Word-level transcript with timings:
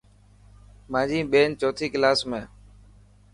مانجي 0.91 1.19
ٻين 1.31 1.49
چوتي 1.59 1.85
ڪلاس 1.93 2.19
۾. 2.31 2.41